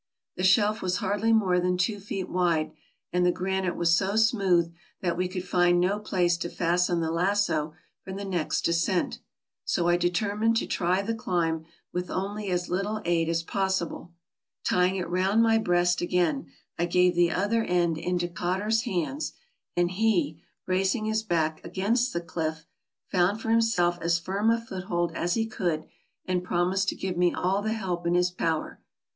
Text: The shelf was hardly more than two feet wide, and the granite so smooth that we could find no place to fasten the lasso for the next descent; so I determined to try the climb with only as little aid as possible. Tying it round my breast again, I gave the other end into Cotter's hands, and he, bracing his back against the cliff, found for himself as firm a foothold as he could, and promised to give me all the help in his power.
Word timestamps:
The 0.35 0.43
shelf 0.43 0.81
was 0.81 0.97
hardly 0.97 1.31
more 1.31 1.59
than 1.59 1.77
two 1.77 1.99
feet 1.99 2.27
wide, 2.27 2.71
and 3.13 3.23
the 3.23 3.31
granite 3.31 3.79
so 3.87 4.15
smooth 4.15 4.73
that 5.01 5.15
we 5.15 5.27
could 5.27 5.47
find 5.47 5.79
no 5.79 5.99
place 5.99 6.37
to 6.37 6.49
fasten 6.49 7.01
the 7.01 7.11
lasso 7.11 7.75
for 8.03 8.11
the 8.11 8.25
next 8.25 8.65
descent; 8.65 9.19
so 9.63 9.87
I 9.87 9.97
determined 9.97 10.57
to 10.57 10.65
try 10.65 11.03
the 11.03 11.13
climb 11.13 11.65
with 11.93 12.09
only 12.09 12.49
as 12.49 12.67
little 12.67 12.99
aid 13.05 13.29
as 13.29 13.43
possible. 13.43 14.11
Tying 14.65 14.95
it 14.95 15.07
round 15.07 15.43
my 15.43 15.59
breast 15.59 16.01
again, 16.01 16.47
I 16.79 16.87
gave 16.87 17.13
the 17.13 17.29
other 17.31 17.61
end 17.63 17.99
into 17.99 18.27
Cotter's 18.27 18.81
hands, 18.85 19.33
and 19.77 19.91
he, 19.91 20.41
bracing 20.65 21.05
his 21.05 21.21
back 21.21 21.63
against 21.63 22.11
the 22.11 22.21
cliff, 22.21 22.65
found 23.05 23.39
for 23.39 23.51
himself 23.51 23.99
as 24.01 24.17
firm 24.17 24.49
a 24.49 24.59
foothold 24.59 25.11
as 25.13 25.35
he 25.35 25.45
could, 25.45 25.85
and 26.25 26.43
promised 26.43 26.89
to 26.89 26.95
give 26.95 27.17
me 27.17 27.35
all 27.35 27.61
the 27.61 27.73
help 27.73 28.07
in 28.07 28.15
his 28.15 28.31
power. 28.31 28.81